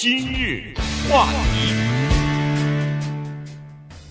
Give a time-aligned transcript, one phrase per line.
[0.00, 0.62] 今日
[1.10, 1.74] 话题，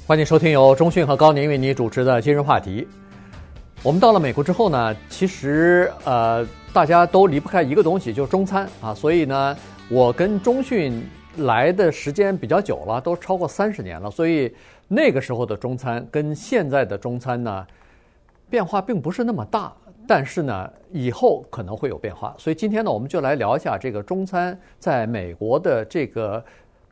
[0.06, 2.86] 欢迎收听由中讯和高宁为你主持的今日话题。
[3.84, 8.94] 我们到了美国之后呢，其实呃，大家都离不开一个东西，就是中餐啊。
[8.94, 9.56] 所以呢，
[9.88, 11.02] 我跟中讯
[11.38, 14.12] 来的时间比较久了，都超过三十年了。
[14.12, 14.54] 所以
[14.90, 17.66] 那个时候的中餐跟现在的中餐呢，
[18.50, 19.72] 变化并不是那么大。
[20.08, 22.34] 但是呢，以后可能会有变化。
[22.38, 26.44] 所以今天呢，我们就来聊一下这个中餐在美国的这个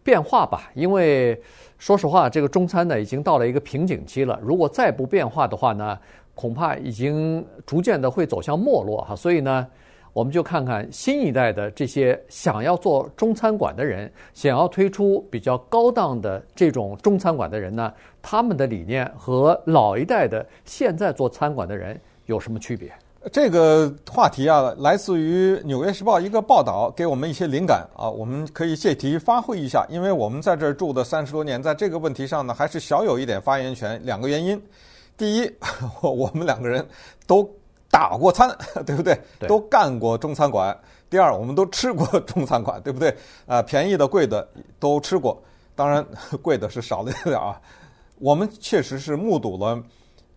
[0.04, 0.70] 变化吧。
[0.76, 1.42] 因为
[1.80, 4.38] 说实话，这个中餐呢已经到了一个瓶颈期了。
[4.44, 5.98] 如果再不变化的话呢，
[6.36, 9.16] 恐怕已经逐渐的会走向没落哈。
[9.16, 9.66] 所以呢，
[10.12, 22.92] 我们就看看新一代的这些想要做中餐馆的人，想要推出比较高档的这种中餐馆的人呢，他们的理念和老一代的现在做餐馆的人有什么区别？
[23.32, 29.84] 这个话题啊，来自于《纽约时报》一个报道，给我们一些灵感啊，我们可以借题发挥一下。
[29.90, 34.00] 因为我们在这儿住的三十多年，在这个问题上呢，还是小有一点发言权。
[34.06, 34.62] 两个原因：
[35.18, 35.52] 第一，
[36.02, 36.86] 我们两个人
[37.26, 37.50] 都
[37.90, 39.20] 打过餐， 对不对？
[39.40, 39.50] 对。
[39.50, 40.78] 都干过中餐馆。
[41.10, 43.16] 第二，我们都吃过中餐馆，对不对？
[43.48, 44.48] 啊，便宜的、贵的
[44.80, 45.42] 都吃过，
[45.76, 46.06] 当然
[46.44, 47.60] 贵的是少了一点啊。
[48.20, 49.82] 我们确实是目睹了。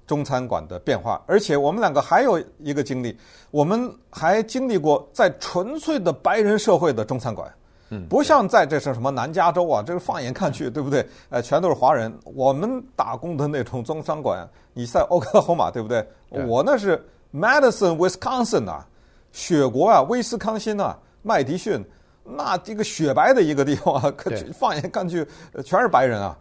[0.08, 3.14] 中餐馆的变化，而且我们两个还有一个经历，
[3.50, 7.46] 我们还经历过在纯粹的白人社会的中餐馆，
[7.90, 11.06] 嗯，不像在这是什么南加州啊，这个放眼看去，对不对？
[11.28, 12.10] 呃，全都是华人。
[12.24, 16.00] 我们打工的那种中餐馆，你在奥克拉荷马，对不对？
[16.30, 16.98] 对，我那是
[17.34, 18.86] Madison Wisconsin 啊，
[19.32, 21.84] 雪国啊，威斯康辛啊，麦迪逊，
[22.24, 25.22] 那这个雪白的一个地方啊，可放眼看去
[25.62, 26.34] 全是白人啊，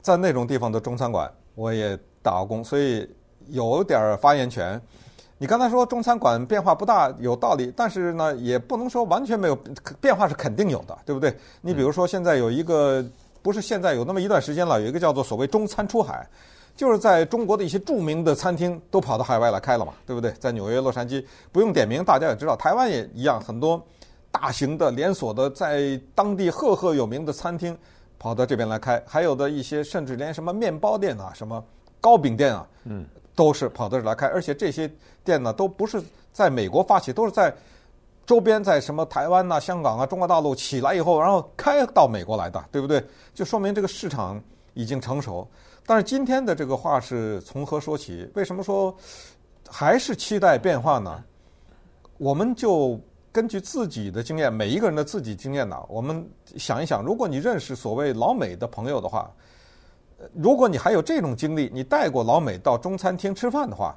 [0.00, 1.98] 在那种地方的中餐馆，我也。
[2.22, 3.08] 打工，所以
[3.48, 4.80] 有点发言权。
[5.38, 9.58] 你刚才说中餐馆变化不大，有道理，但是呢，也不能说完全没有
[10.00, 11.36] 变化，是肯定有的，对不对？
[11.60, 13.04] 你比如说，现在有一个，
[13.42, 16.24] 不是现在有那么一段时间了，有一个叫做所谓中餐出海，
[16.76, 20.30] 就是在中国的一些著名的餐厅都跑到海外来开了嘛，对不对？
[20.38, 23.84] 在纽约、洛杉矶，不用点名，大家也知道，台湾也一样，很多
[24.30, 27.76] 大型的连锁的在当地赫赫有名的餐厅
[28.16, 31.64] 跑到这边来开，还有的一些甚至连什么面包店啊什么。
[32.02, 34.90] 糕饼店啊，嗯，都是跑到这儿来开，而且这些
[35.22, 36.02] 店呢，都不是
[36.32, 37.54] 在美国发起，都是在
[38.26, 43.00] 周边，在什么台湾呐、香港啊、中国大陆起来以后，然后开到美国来的，对不对？
[43.32, 44.42] 就说明这个市场
[44.74, 45.46] 已经成熟。
[45.86, 48.28] 但是今天的这个话是从何说起？
[48.34, 48.92] 为什么说
[49.68, 51.22] 还是期待变化呢？
[52.18, 52.98] 我们就
[53.30, 59.30] 根据自己的经验，每一个人的自己经验呢，我们想一想，如果你认识所谓老美的朋友的话。
[60.34, 63.96] 如果你还有这种经历，你带过老美到中餐厅吃饭的话，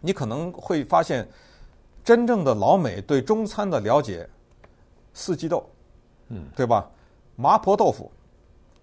[0.00, 1.28] 你可能会发现，
[2.04, 4.28] 真正的老美对中餐的了解，
[5.14, 5.68] 四季豆，
[6.28, 6.90] 嗯，对吧？
[7.36, 8.10] 麻婆豆腐，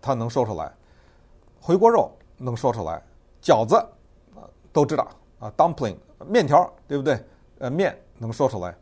[0.01, 0.72] 他能说出来；
[1.59, 3.00] 回锅肉能说出来；
[3.41, 3.84] 饺子，
[4.72, 5.07] 都知道
[5.39, 5.95] 啊；dumpling，
[6.25, 7.24] 面条，对不对？
[7.59, 8.75] 呃，面能说出来。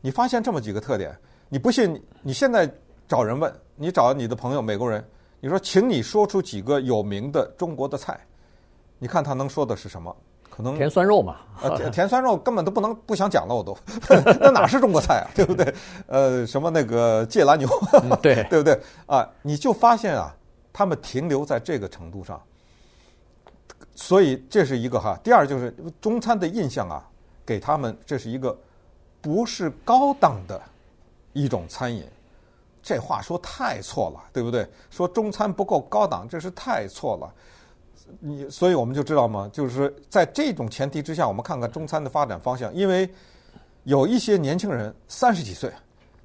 [0.00, 1.16] 你发现这么几个特点，
[1.48, 2.02] 你不信？
[2.22, 2.70] 你现在
[3.08, 5.02] 找人问，你找你的朋友美国人。
[5.44, 8.18] 你说，请你说出几个有名的中国的菜，
[9.00, 10.14] 你看他能说的是什么？
[10.48, 11.38] 可能甜酸肉嘛？
[11.62, 13.76] 呃，甜甜酸肉根本都不能不想讲了，我都，
[14.40, 15.26] 那哪是中国菜啊？
[15.34, 15.74] 对不对？
[16.06, 17.68] 呃，什么那个芥蓝牛？
[18.22, 18.80] 对 对不对？
[19.06, 20.32] 啊，你就发现啊，
[20.72, 22.40] 他们停留在这个程度上，
[23.96, 25.18] 所以这是一个哈。
[25.24, 27.04] 第二就是中餐的印象啊，
[27.44, 28.56] 给他们这是一个
[29.20, 30.62] 不是高档的
[31.32, 32.04] 一种餐饮。
[32.82, 34.68] 这话说太错了，对不对？
[34.90, 37.32] 说中餐不够高档，这是太错了。
[38.18, 42.74] 你所以我们就知道嘛，就是在这种前提之下，我们看看中餐的发展方向。
[42.74, 43.08] 因为
[43.84, 45.70] 有一些年轻人三十几岁，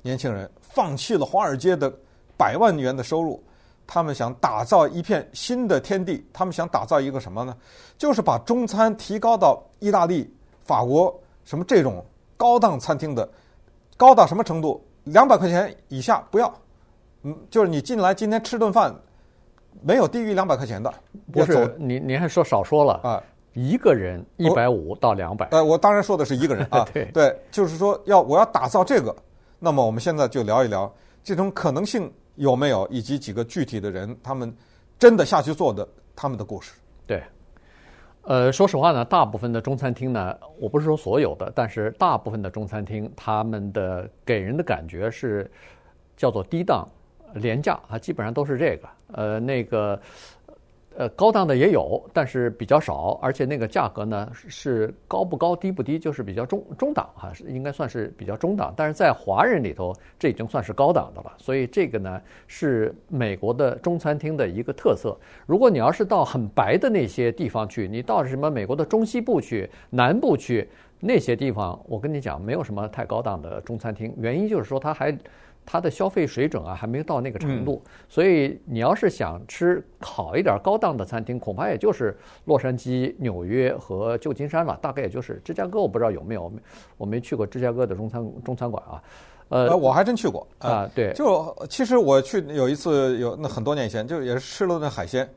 [0.01, 1.93] 年轻人放弃了华尔街的
[2.35, 3.41] 百万元的收入，
[3.85, 6.25] 他们想打造一片新的天地。
[6.33, 7.55] 他们想打造一个什么呢？
[7.97, 10.33] 就是把中餐提高到意大利、
[10.65, 12.03] 法国什么这种
[12.35, 13.29] 高档餐厅的
[13.95, 14.83] 高到什么程度？
[15.11, 16.53] 两百块钱以下不要，
[17.23, 18.93] 嗯，就是你进来今天吃顿饭，
[19.81, 20.93] 没有低于两百块钱的。
[21.31, 23.23] 不是，您您还说少说了啊？
[23.53, 25.47] 一个人一百五到两百。
[25.51, 26.87] 呃，我当然说的是一个人啊。
[26.93, 29.15] 对对，就是说要我要打造这个，
[29.59, 30.93] 那么我们现在就聊一聊
[31.23, 34.55] 这种可能性有没有，以及几个具体的人他们
[34.99, 36.73] 真的下去做的他们的故事。
[37.05, 37.23] 对。
[38.27, 45.49] 呃，说实话呢，大部分的中餐厅呢，我不是说所有的，但是大部分的中餐厅，他们的给人的感觉是
[46.17, 46.85] 叫做低档、
[47.35, 48.89] 廉价啊，基本上都是这个。
[49.13, 49.97] 呃，那个
[50.99, 58.73] 呃，高档的也有，但是比较少，而且那个价格呢是高不高、低不低，就是比较中中档哈，是应该算是比较中档。
[58.75, 61.31] 但是在华人里头，这已经算是高档的了。
[61.37, 65.15] 所以这个呢是美国的中餐厅的一个特色。
[65.45, 70.67] 如果你要是到很白的那些地方去，你到什么美国的中西部去、南部去
[70.99, 74.11] 那些地方，我跟你讲，没有什么太高档的中餐厅。
[74.17, 75.15] 原因就是说它还。
[75.69, 84.79] 它的消费水准啊，还没有到那个程度，所以你要是想吃好一点、高档的餐厅，恐怕也就是洛杉矶、纽约和旧金山了。
[84.81, 86.49] 大概也就是芝加哥，我不知道有没有，
[86.95, 89.03] 我没去过芝加哥的中餐中餐馆啊。
[89.49, 90.89] 呃，我还真去过啊。
[90.95, 95.29] 对，就其实我去有一次，有那很多年以前，就也是吃了那海鲜。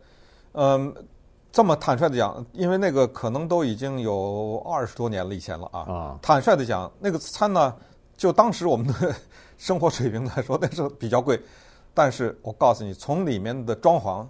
[0.53, 0.95] 嗯，
[1.51, 5.81] 这么坦率的讲，因为那个可能都已经有二十多年了以前了啊。
[5.81, 7.75] 啊，坦率的讲，那个餐呢，
[8.17, 9.13] 就当时我们的。
[9.61, 11.39] 生活水平来说， 那是比较贵，
[11.93, 14.27] 但是我告诉你，从里面的装潢，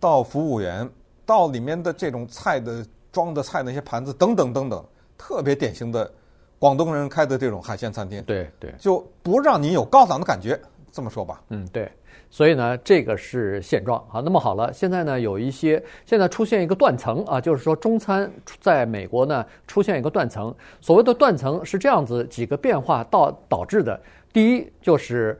[0.00, 0.86] 到服务员，
[1.24, 4.84] 到里面的这种菜的装的菜那些盘子等等等等，
[5.16, 6.10] 特别典型的
[6.58, 8.20] 广东人开的这种海鲜餐厅。
[8.24, 10.60] 对对，就不让你有高档的感觉，
[10.90, 11.40] 这么说吧。
[11.50, 11.88] 嗯，对。
[12.28, 14.04] 所以呢，这个是现状。
[14.08, 18.28] 好，那么好了，现在呢，有一些现在出现一个断层啊，就是说中餐
[18.60, 20.52] 在美国呢出现一个断层。
[20.80, 24.00] 所谓的断层是这样子几个变化到导致的。
[24.34, 25.38] 第一就是，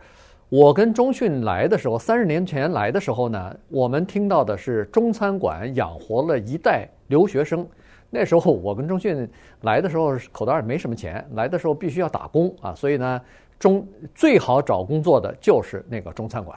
[0.48, 7.66] 我跟中训来的时候，三十年前来的时候呢，我们听到的是中餐馆养活了一代留学生。
[8.08, 9.28] 那时候我跟中训
[9.62, 13.20] 来的时候，口袋里没什么钱，来的时候必须要打工啊，所以呢，
[13.58, 16.56] 中最好找工作的就是那个中餐馆，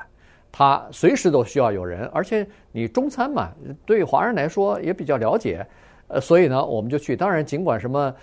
[0.52, 3.50] 他随时都需要有人，而且你中餐嘛，
[3.84, 5.66] 对华人来说也比较了解，
[6.08, 7.16] 呃，所以呢，我们就去。
[7.16, 8.14] 当然，尽管什么。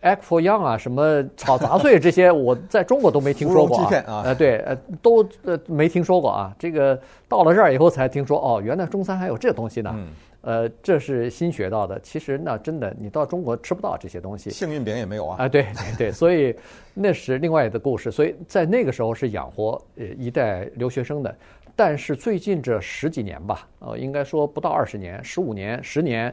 [0.00, 4.22] Egg for Young 啊，什么炒杂碎这些，我在中国都没听说过啊。
[4.26, 6.54] 呃，对，呃，都呃没听说过啊。
[6.56, 9.94] 这个到了这儿以后才听说，哦，原来中餐还有这东西呢。
[10.42, 11.98] 呃，这是新学到的。
[11.98, 14.50] 其实那真的，你到中国吃不到这些东西。
[14.50, 15.36] 幸运饼也没有啊。
[15.40, 16.54] 啊，对对对，所以
[16.94, 18.08] 那是另外的故事。
[18.08, 21.36] 所以在那个时候是养活呃一代留学生的，
[21.74, 26.32] 但是最近这十几年吧，呃，应该说不到二十年，十五年、十年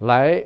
[0.00, 0.44] 来。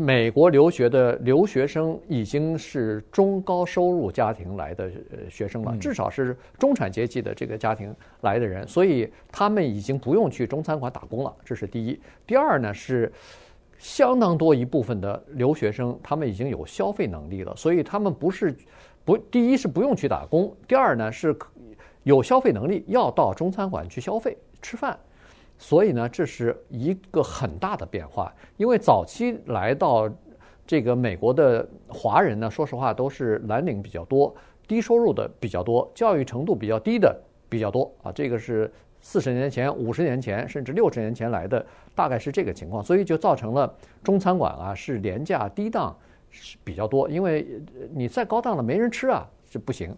[0.00, 12.00] 美国留学的留学生已经是中高收入家庭来的呃学生了，至少是中产阶级的这个家庭来的人，所以他们已经不用去中餐馆打工了，这是第一。
[12.24, 13.12] 第二呢是
[13.76, 18.56] 相当多一部分的留学生，他们已经有消费能力了，所以他们不是
[19.04, 21.36] 不第一是不用去打工，第二呢是
[22.04, 24.96] 有消费能力要到中餐馆去消费吃饭。
[25.58, 28.32] 所以呢，这是一个很大的变化。
[28.56, 30.08] 因为早期来到
[30.64, 34.34] 这个美国的华人呢，说实话都是蓝领比较多，
[34.68, 38.12] 低收入的比较多，教育程度比较低的比较多啊。
[38.12, 42.82] 这个是四十年前、五十年前甚至六十年前来的，大概是这个情况。
[42.82, 43.74] 所以就造成了
[44.04, 45.96] 中餐馆啊是廉价低档
[46.30, 47.46] 是比较多，因为
[47.92, 49.92] 你再高档的没人吃啊，是不行。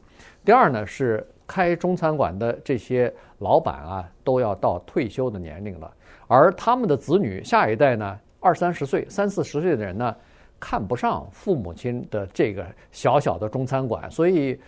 [0.44, 1.26] 第二呢是。
[1.50, 5.92] 开中餐馆的这些老板啊，都要到退休的年龄了，
[6.28, 10.14] 而他们的子女下一代呢，二三十岁、三四十岁的人呢，
[10.60, 14.60] 看不上父母亲的这个小小的中餐馆，所以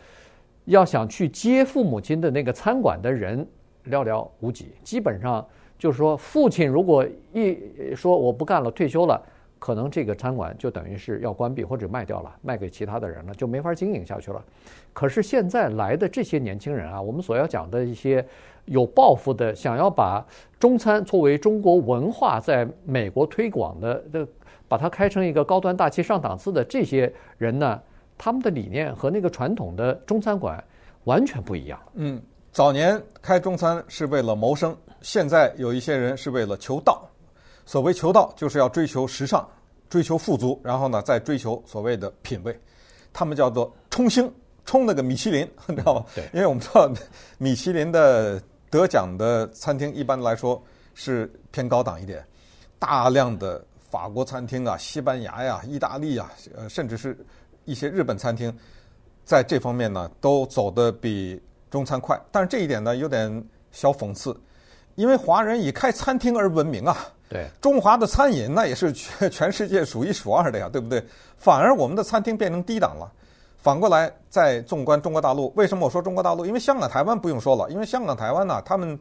[0.64, 3.46] 要想去接父母亲的那个餐馆的人
[3.86, 4.74] 寥寥无几。
[4.82, 5.46] 基本上
[5.78, 9.22] 就是说，父亲如果一说我不干了，退休了。
[9.62, 14.42] 可能这个餐馆就等于是要关闭或者卖掉了，卖给其他的人了，就没法经营下去了。
[14.92, 18.26] 可是现在来的这些年轻人啊，我们所要讲的一些
[18.64, 20.20] 有抱负的，想要把
[20.58, 24.26] 中餐作为中国文化在美国推广的，这
[24.66, 27.80] 把它开成一个高端大气上档次的这些人呢，
[28.18, 30.62] 他们的理念和那个传统的中餐馆
[31.04, 31.78] 完全不一样。
[31.94, 37.08] 嗯，早年开中餐是为了谋生，现在有一些人是为了求道。
[37.72, 39.48] 所谓求道，就是要追求时尚，
[39.88, 42.54] 追求富足，然后呢，再追求所谓的品味。
[43.14, 44.30] 他们叫做冲星，
[44.66, 46.04] 冲那个米其林， 你知道吗？
[46.14, 46.22] 对。
[46.34, 46.92] 因为我们知道，
[47.38, 48.38] 米其林的
[48.68, 50.62] 得奖的餐厅一般来说
[50.92, 52.22] 是偏高档一点，
[52.78, 57.16] 大量的法国餐厅啊、西班牙呀、意大利呀，呃，甚至是
[57.64, 58.54] 一些日本餐厅，
[59.24, 62.20] 在这方面呢，都走得比中餐快。
[62.30, 64.38] 但是这一点呢，有点小讽刺，
[64.94, 66.96] 因为华人以开餐厅而闻名啊。
[67.28, 71.02] 对，中华的餐饮那也是全 全世界数一数二的呀，对不对？
[71.38, 73.10] 反而我们的餐厅变成低档了。
[73.56, 76.44] 反过来，再纵观中国大陆，为什么我说中国大陆？
[76.44, 78.98] 因为香港、台湾不用说了，因为香港、台湾呢，他们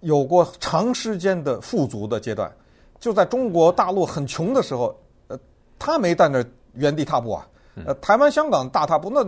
[0.00, 2.50] 有过长时间的富足的阶段。
[2.98, 5.38] 就在中国大陆很穷的时候，呃，
[5.78, 6.42] 他没在那
[6.74, 7.46] 原地踏步啊。
[7.84, 9.22] 呃，台湾、香港大踏步，那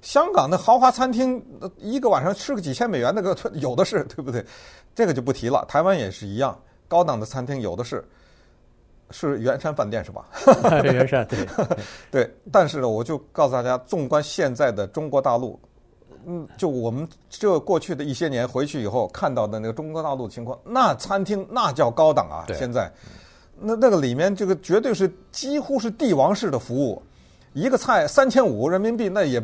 [0.00, 1.42] 香港的豪华餐厅
[1.76, 4.44] 一个晚上吃个几千美元，那个 有的是， 对不对？
[4.94, 5.64] 这个就不提了。
[5.68, 6.58] 台湾也是一样。
[6.86, 8.02] 高档的餐厅有的是，
[9.10, 10.24] 是圆山饭店是吧？
[10.82, 11.46] 圆山对
[12.10, 15.60] 对，但是呢，我就告诉大家，纵观现在的中国大陆，
[16.24, 22.46] 嗯，就我们这过去的一些年回去以后看到的那个中国大陆的情况，那餐厅那叫高档啊！
[22.56, 22.90] 现在，
[23.60, 27.02] 那那个里面这个绝对是几乎是帝王式的服务，
[27.52, 29.42] 一个菜三千五人民币，那也。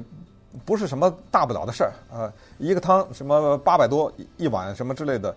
[0.64, 5.34] 不是什么大不了的事儿啊，一个汤什么八百多一碗什么之类的，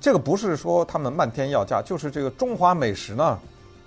[0.00, 3.38] 这个不是说他们漫天要价，就是这个中华美食呢，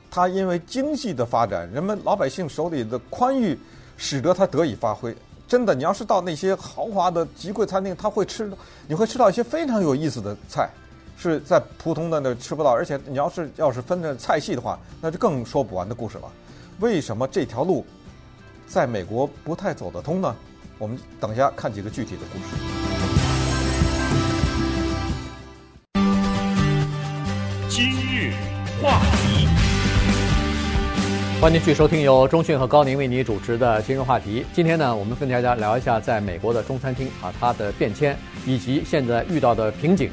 [0.10, 3.58] 它因为经济的发展，人们老百姓手里的宽裕，
[3.98, 5.16] 使得它得以发挥。
[5.48, 8.52] 真的，你要是到那些豪华的极贵餐厅，他会吃，
[8.88, 10.68] 你会吃到一些非常有意思的菜，
[11.18, 12.72] 是在普通的那吃不到。
[12.72, 16.24] 而且你要是要是分着菜系的话，那就更说不完的故事了。
[16.80, 17.86] 为什么这条路？
[18.68, 20.36] 在美国不太走得通呢，
[20.78, 22.46] 我们等一下看几个具体的故事。
[27.70, 28.34] 今日
[28.82, 29.48] 话题，
[31.40, 34.46] 欢迎继续收听由中讯和高宁为你主持的今日话题。
[34.54, 40.10] 今天呢，我们跟大家聊一下在美国的中餐厅啊，它的变迁以及现在遇到的瓶颈，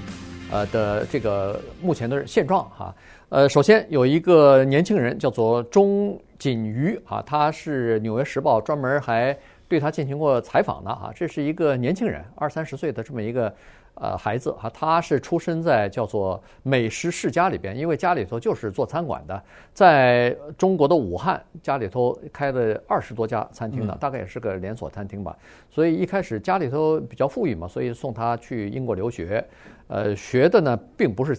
[0.50, 2.94] 呃的这个目前的现状哈。
[3.32, 9.34] 呃，首先有一个年轻人叫做钟锦瑜啊，他是《纽约时报》专门还
[9.66, 11.10] 对他进行过采访的啊。
[11.16, 13.50] 这是一个年轻人，二三十岁的这么一个
[13.94, 14.70] 呃孩子啊。
[14.70, 25.36] 他是出生在叫做美食世家里边，因为家里头就是做餐馆的，在中国的武汉家里头开了二十多家餐厅的，大概也是个连锁餐厅吧。
[25.70, 29.44] 所以一开始家里头比较富裕嘛，所以送他去英国留学。
[29.88, 31.38] 呃，学的呢并不是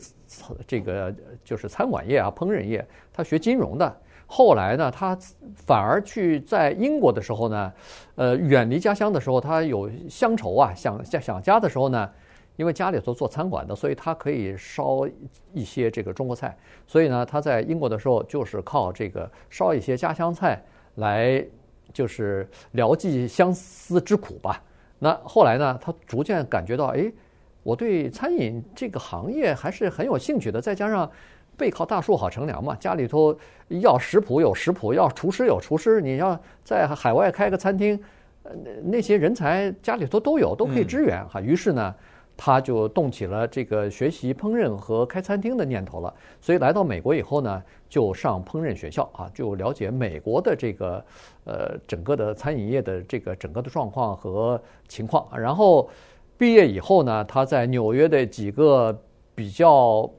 [0.67, 1.12] 这个，
[1.43, 2.86] 就是餐馆业啊，烹饪业。
[3.12, 5.17] 他学金融的，后来呢，他
[5.55, 7.74] 反而去在英国的时候呢，
[8.13, 12.07] 呃，远离家乡的时候，他有乡愁啊，想想想家的时候呢，
[12.55, 15.07] 因为家里头做餐馆的，所以他可以烧
[15.53, 16.57] 一些这个中国菜。
[16.88, 20.62] 所以呢，他在英国的时候就是靠这个烧一些家乡菜
[20.95, 21.45] 来，
[21.91, 24.62] 就是疗济相思之苦吧。
[25.00, 27.12] 那后来呢，他逐渐感觉到，哎。
[27.65, 31.10] 我对餐饮这个行业还是很有兴趣的，再加上
[31.55, 33.33] 背靠大树好乘凉嘛，家里头
[33.69, 36.01] 要食谱有食谱，要厨师有厨师。
[36.01, 37.98] 你要在海外开个餐厅，
[38.43, 38.51] 呃，
[38.83, 41.39] 那些人才家里头都有，都可以支援哈。
[41.39, 41.95] 于是呢，
[42.36, 46.13] 他就动起了这个学习烹饪和开餐厅的念头了。
[46.42, 51.06] 所以来到美国以后呢，就上烹饪学校啊，就了解美国的这个
[51.46, 55.90] 呃整个的餐饮业的这个整个的状况和情况，然后。
[56.36, 59.00] 毕业以后呢，他在纽约的几个
[59.36, 60.10] 比较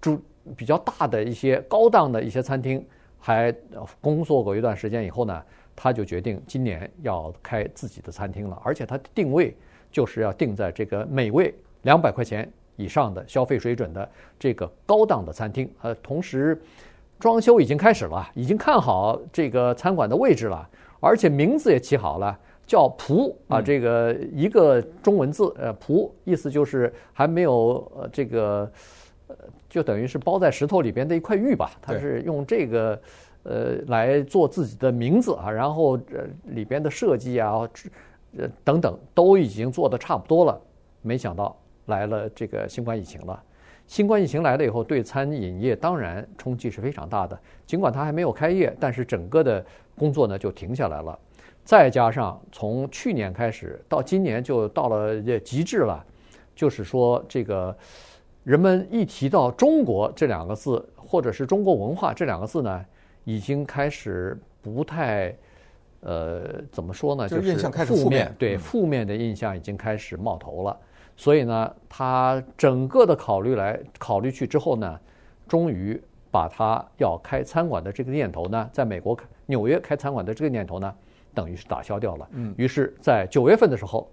[0.00, 0.18] 主、
[0.56, 2.84] 比较大的一些高档的一些餐厅，
[3.18, 3.54] 还
[4.00, 5.42] 工作过一段时间以后呢，
[5.76, 8.60] 他就决定今年要开自己的餐厅了。
[8.64, 9.54] 而且他定位
[9.90, 15.70] 就是要定在这个每位两百块钱以上的消费水准的这个高档的餐厅。
[15.82, 16.60] 呃，同时
[17.18, 20.68] 装修已经开始了，已经看好这个餐馆的位置了，
[21.00, 22.38] 而且名字也起好了。
[22.66, 28.70] 叫璞啊，这个一个中文字，呃，璞意思就是还没有呃这个，
[29.26, 29.34] 呃，
[29.68, 31.72] 就等于是包在石头里边的一块玉吧。
[31.82, 33.02] 它是用这个
[33.42, 37.68] 呃来做自己的名字啊，然后呃里边的设计啊，
[38.38, 40.60] 呃等等都已经做得差不多了。
[41.02, 41.56] 没想到
[41.86, 43.42] 来了这个新冠疫情了。
[43.86, 47.36] 新冠疫情来了以后，对餐饮业当然冲击是非常大的。
[47.66, 49.64] 尽管它还没有开业，但是整个的
[49.96, 51.18] 工作呢就停下来了。
[51.64, 56.04] 再加上从去年开始到今年就到了极致了，
[56.54, 57.76] 就是说这个
[58.44, 62.84] 人们一提到中国这两个字，或者是中国文化这两个字呢，
[63.24, 65.36] 已经开始不太
[66.00, 67.28] 呃怎么说呢？
[67.28, 70.76] 就是印象开始负面，对负面的印象已经开始冒头了。
[71.16, 74.98] 所以呢，他整个的考虑来考虑去之后呢，
[75.46, 79.16] 终于把他要开餐馆的这个念头呢，在美国
[79.46, 80.94] 纽约开餐馆的这个念头呢。
[81.32, 84.10] 等于是打消掉了，嗯，于是，在九月份的时候，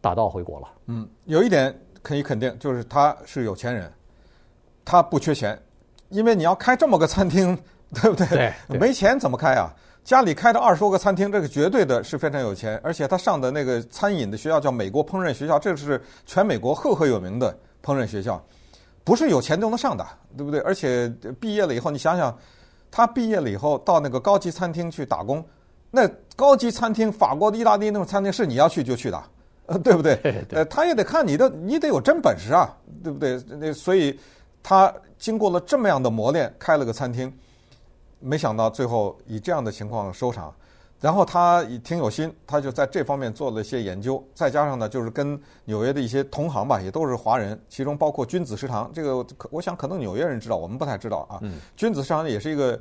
[0.00, 0.68] 打道回国了。
[0.86, 3.92] 嗯，有一点可以肯定，就是他是有钱人，
[4.84, 5.58] 他不缺钱，
[6.08, 7.58] 因为你要开这么个餐厅，
[7.92, 8.28] 对不对？
[8.28, 9.74] 对，对，没钱怎么开啊？
[10.04, 18.44] 家里开着二十多个餐厅，这个绝对的是非常有钱，而且他上的那个餐饮的学校叫美国烹饪学校，这是全美国赫赫有名的烹饪学校，
[19.04, 20.04] 不是有钱都能上的，
[20.36, 20.58] 对不对？
[20.60, 21.08] 而且
[21.40, 22.36] 毕业了以后，你想想，
[22.90, 25.44] 他毕业了以后到那个高级餐厅去打工。
[25.90, 29.22] 那高级餐厅，法国的、意大利那种餐厅是你要去就去的，
[29.66, 30.18] 呃， 对不对？
[30.50, 33.40] 呃，他也得看你的，你得有真本事啊，对不对？
[33.60, 34.18] 那所以
[34.62, 37.32] 他经过了这么样的磨练，开了个餐厅，
[38.22, 40.54] 没想到最后以这样的情况收场。
[41.00, 51.40] 然后他也挺有心，他就在这方面做了一些研究，再加上呢，就是跟纽约的一些同行吧，也都是华人，其中包括君子食堂，这个可我想可能纽约人知道，我们不太知道啊。
[51.42, 52.80] 嗯，君子食堂也是一个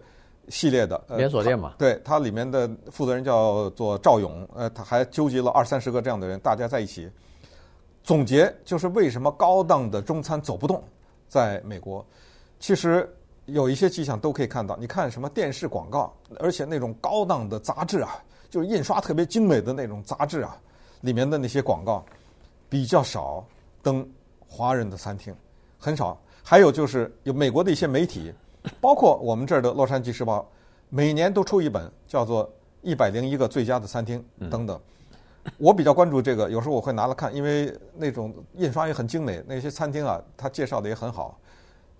[0.49, 1.73] 系列的连锁店嘛。
[1.79, 7.09] 对，它里面的负责人叫做赵勇，呃，他还纠集了二三十个这样的人，大家在一起
[8.03, 10.83] 总结，就是为什么高档的中餐走不动，
[11.27, 12.05] 在美国，
[12.59, 13.11] 其实。
[13.53, 20.57] 有一些迹象都可以看到，你看什么电视广告，而且那种高档的杂志啊，就是印刷特别精美的那种杂志啊，
[21.01, 22.03] 里面的那些广告
[22.69, 23.45] 比较少
[23.81, 24.07] 登
[24.47, 25.35] 华人的餐厅，
[25.77, 26.19] 很少。
[26.43, 28.33] 还有就是有美国的一些媒体，
[28.79, 30.39] 包括我们这儿的《洛杉矶时报》，
[30.89, 32.45] 每年都出一本叫做
[32.81, 34.79] 《一百零一个最佳的餐厅》等等。
[35.57, 41.37] 我比较关注这个，有时候我会拿来看，因为那种印刷也很精美，那些餐厅啊，它介绍的也很好。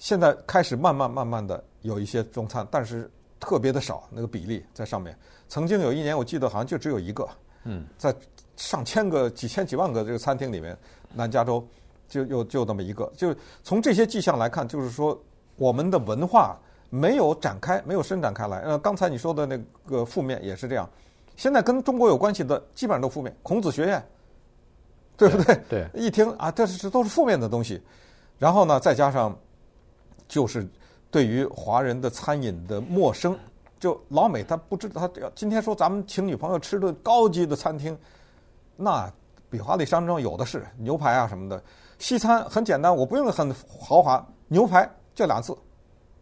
[0.01, 3.08] 现在开始慢慢慢慢的有一些中餐，但是
[3.39, 5.15] 特别的少，那个比例在上面。
[5.48, 7.29] 曾经有一年，我记得好像就只有一个。
[7.65, 8.12] 嗯，在
[8.58, 10.75] 上千个、几千几万个这个餐厅里面，
[11.13, 11.63] 南加州
[12.10, 13.05] 就有就那么一个。
[13.15, 13.31] 就
[13.62, 15.15] 从这些迹象来看，就是说
[15.55, 16.58] 我们的文化
[16.89, 18.58] 没有展开，没有伸展开来。
[18.62, 19.55] 呃，刚才你说的那
[19.86, 20.89] 个负面也是这样。
[21.36, 24.03] 现在跟中国有关系的基本上都负面，孔子学院，
[25.15, 25.62] 对不对？
[25.70, 25.88] 对。
[25.93, 27.79] 一听啊，这是这都是负面的东西。
[28.39, 29.38] 然后呢，再加上。
[30.31, 30.65] 就是
[31.11, 33.38] 对于华人的餐饮的陌生，
[33.81, 37.97] 就老美他不知道，他今天说咱们请女朋友吃顿高级的餐厅，
[38.77, 39.11] 那
[39.50, 41.61] 比华丽山庄有的是牛排啊什么的。
[42.00, 45.53] 西餐很简单，我不用很豪华，牛排就俩字，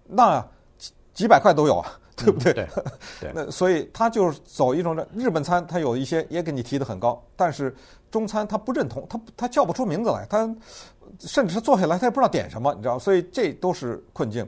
[0.08, 0.44] 那
[0.80, 2.52] 几几百块都有啊，对不对？
[2.52, 2.68] 对。
[3.32, 7.76] 那所以他就是走一种日本餐，他有一些也给你提的很高，但是
[8.10, 10.52] 中餐他不认同，他他叫不出名字来，他。
[11.20, 14.48] 甚至是坐下来，他也不知道点什么，你知道，所以这都是困境。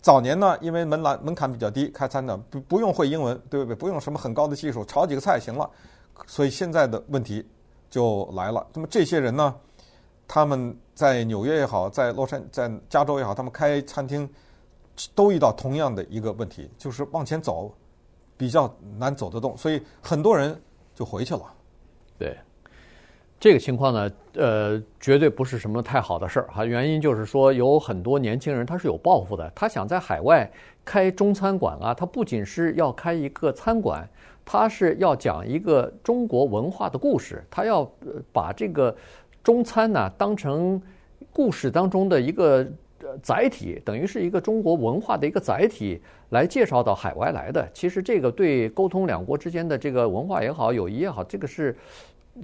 [0.00, 3.74] 早年呢，因为门槛门槛比较低，开餐的不不用会英文，对不对？
[3.74, 5.68] 不用什么很高的技术，炒几个菜行了。
[6.26, 7.44] 所以现在的问题
[7.90, 8.64] 就来了。
[8.72, 9.54] 那么这些人呢，
[10.28, 14.28] 他们在纽约也好，在洛杉在加州也好，他们开餐厅
[15.14, 17.74] 都遇到同样的一个问题，就是往前走
[18.36, 20.58] 比较难走得动，所以很多人
[20.94, 21.42] 就回去了。
[22.16, 22.36] 对。
[23.38, 26.64] 这个情况呢，呃，绝对不是什么太好的事儿哈。
[26.64, 30.50] 原因就是说，有很多年轻人他是有抱负的，他想在海外
[30.86, 31.92] 开中餐馆啊。
[31.92, 34.08] 他不仅是要开一个餐馆，
[34.42, 37.44] 他是要讲一个中国文化的故事。
[37.50, 37.88] 他要
[38.32, 38.96] 把这个
[39.44, 40.80] 中餐呢当成
[41.30, 42.66] 故事当中的一个
[43.22, 47.68] 载体，等于是一个中国文化的一个载体来介绍到海外来的。
[47.74, 51.76] 其实这个对沟通两国之间的这个文化也好、友谊也好，这个是。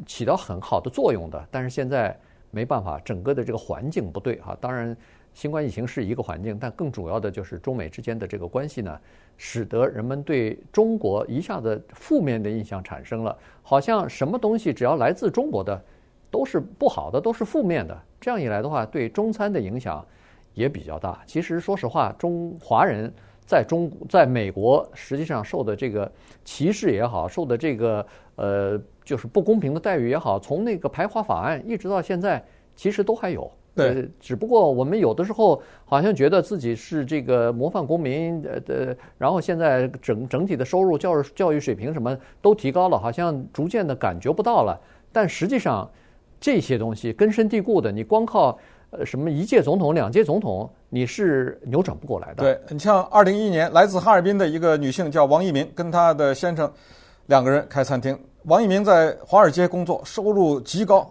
[0.07, 2.17] 起到很好的作用的，但是现在
[2.51, 4.57] 没办法，整个的这个环境不对哈。
[4.61, 4.97] 当然，
[5.33, 9.01] 新冠疫情是一个环境，但更主要的就是中美之间的这个关系呢，
[9.37, 15.83] 使得人们对中国一下子负面的印象产生了，好像什么东西只要来自中国的
[16.31, 17.99] 都是不好的，都是负面的。
[18.21, 20.05] 这样一来的话，对中餐的影响
[20.55, 21.23] 也比较大。
[21.27, 23.13] 其实说实话，中华人
[23.47, 26.11] 在中在美国实际上受的这个
[26.45, 28.81] 歧视也好，受的这个呃。
[29.05, 32.41] 就是不公平的待遇也好，从那个排华法案一直到现在，
[32.77, 33.51] 其实都还有。
[33.75, 44.81] 对，只不过我们有的时候好像觉得自己是这个模范公民，呃呃，然后现在整整体的收入、教育教育水平什么都提高了，好像逐渐的感觉不到了。
[45.11, 45.91] 但实际上
[46.39, 48.57] 这些东西根深蒂固的，你光靠
[48.93, 52.43] 呃什么一届总统、两届总统，你是扭转不过来的。
[52.43, 56.71] 对，你像二零一一年来自哈尔滨的一个女性叫王一鸣，跟她的先生
[57.27, 58.17] 两个人开餐厅。
[58.45, 61.11] 王一鸣在华尔街工作，收入极高。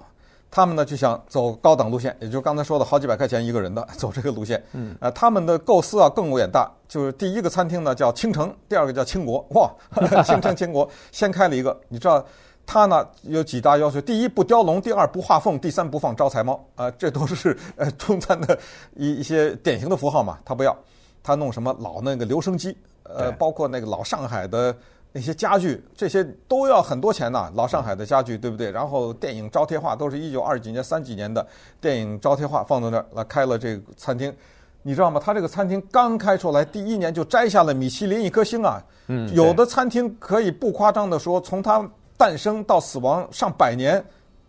[0.54, 4.62] 他们呢就想走高档路线，也就是刚才说的好几百块钱一个人的走这个路线。
[4.74, 9.44] 嗯，呃，他们的构思啊更远大，就是第一个餐厅呢叫倾城，第二个叫倾国。
[9.52, 9.72] 哇，
[10.24, 11.80] 倾城倾国，先开了一个。
[11.88, 12.24] 你知道
[12.72, 16.54] 他呢有几大要求：第一不雕龙，第二不画凤，第三不放招财猫。
[16.76, 18.58] 啊、呃，这都是 呃中餐的
[18.96, 20.40] 一一些典型的符号嘛。
[20.46, 20.74] 他不要，
[21.22, 24.74] 他弄什么老那个留声机，呃，包括那个老上海的。
[25.14, 27.52] 那些家具，这些都要很多钱呐。
[27.54, 28.72] 老上海的家具，对不对？
[28.72, 31.46] 然后电影招贴画都是一九二几年、三几年的
[31.82, 34.34] 电影招贴画放在那儿来开了这个餐厅，
[34.84, 35.22] 你知道吗？
[35.22, 38.82] 他这个餐厅刚开出来第一年就摘下了米其林一颗星啊！
[39.08, 41.86] 嗯，有的餐厅可以不夸张的说，从它
[42.22, 44.04] 诞生到死亡上百年，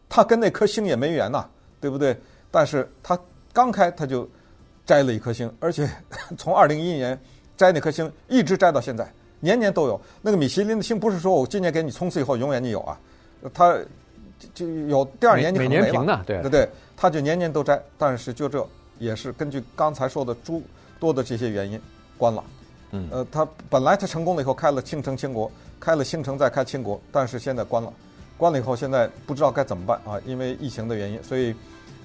[0.06, 1.48] 它跟那颗星也没缘呐，
[1.80, 2.14] 对不对？
[2.50, 3.18] 但是它
[3.50, 4.28] 刚开它就
[4.84, 5.88] 摘了一颗星，而且
[6.36, 7.18] 从二零一一年
[7.56, 9.10] 摘那颗星一直摘到现在。
[9.40, 13.00] 年年都有那个米其林的星，不是说我今年给你，从此以后永远你有啊，
[13.54, 13.74] 他
[14.52, 20.62] 就有第二年你可能没了，年，对对对，他就年年都摘，但是就这也是根据刚才说的诸
[21.00, 21.80] 多的这些原因
[22.18, 22.44] 关了。
[22.90, 25.50] 嗯，呃，他本来他成功了以后开了倾城倾国，
[25.82, 27.92] 开了星城，再开清国，但是现在关了，
[28.36, 31.52] 关了以后现在不知道该怎么办啊，因为疫情的原因，所以。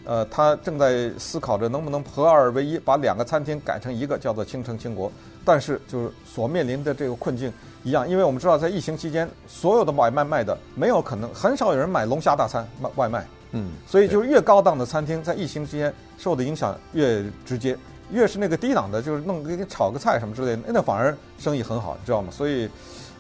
[0.10, 5.12] 呃，他正在思考着能不能合二为一，把两个餐厅改成一个，叫做倾城倾国。
[5.44, 7.52] 但是就是所面临的这个困境
[7.84, 13.28] 一样，因为我们知道在疫情期间，所有的外卖卖的没有可能，很少有人买龙虾大餐卖外卖。
[13.52, 17.78] 嗯，所以就是越高档的餐厅在疫情期间受的影响越直接，
[18.10, 22.30] 越是那个低档的，就是弄给你炒个菜什么之类的，那反而生意很好，你知道吗？
[22.32, 22.70] 所以，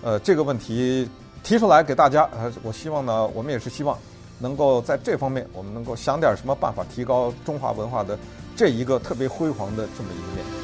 [0.01, 1.07] 呃，这个问题
[1.43, 3.97] 提出来给大家，呃，我希望呢，我们也是希望。
[4.39, 8.15] 能够在这方面，我们能够想点什么办法，提高中华文化的
[8.55, 10.56] 这一个特别辉煌的这么一面。